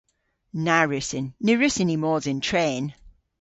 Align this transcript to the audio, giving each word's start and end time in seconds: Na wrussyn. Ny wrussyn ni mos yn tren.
Na 0.65 0.77
wrussyn. 0.85 1.25
Ny 1.43 1.51
wrussyn 1.57 1.87
ni 1.89 1.97
mos 2.03 2.25
yn 2.31 2.39
tren. 2.47 2.83